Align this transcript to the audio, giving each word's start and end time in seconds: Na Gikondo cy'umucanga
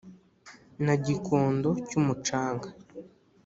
Na 0.85 0.93
Gikondo 1.05 1.69
cy'umucanga 1.87 2.67